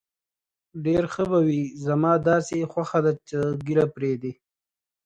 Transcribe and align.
ډېر 0.85 1.03
به 1.07 1.11
ښه 1.13 1.25
وي، 1.47 1.63
زما 1.85 2.11
داسې 2.29 2.57
خوښه 2.71 2.99
ده 3.05 3.11
چې 3.27 3.35
ته 3.41 3.49
ږیره 3.65 3.85
پرېږدې. 3.95 4.31